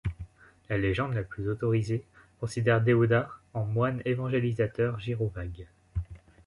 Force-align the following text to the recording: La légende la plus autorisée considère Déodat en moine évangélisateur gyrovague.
La 0.67 0.79
légende 0.79 1.13
la 1.13 1.21
plus 1.21 1.47
autorisée 1.47 2.03
considère 2.39 2.81
Déodat 2.81 3.29
en 3.53 3.65
moine 3.65 4.01
évangélisateur 4.03 4.99
gyrovague. 4.99 5.67